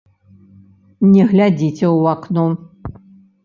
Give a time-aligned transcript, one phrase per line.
[1.11, 2.51] Не глядзіце ў акно.